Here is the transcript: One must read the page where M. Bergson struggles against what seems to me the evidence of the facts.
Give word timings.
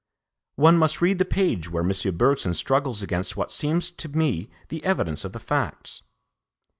One 0.55 0.79
must 0.79 0.99
read 0.99 1.19
the 1.19 1.25
page 1.25 1.69
where 1.69 1.87
M. 1.87 1.93
Bergson 2.17 2.55
struggles 2.55 3.03
against 3.03 3.37
what 3.37 3.51
seems 3.51 3.91
to 3.91 4.09
me 4.09 4.49
the 4.69 4.83
evidence 4.83 5.23
of 5.23 5.31
the 5.33 5.39
facts. 5.39 6.01